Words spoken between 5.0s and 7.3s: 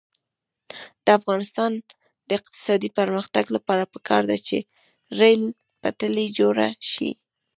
ریل پټلۍ جوړه شي.